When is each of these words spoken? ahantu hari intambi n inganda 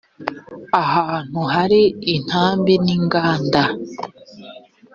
ahantu 0.83 1.39
hari 1.53 1.81
intambi 2.15 2.73
n 2.85 2.87
inganda 2.97 3.63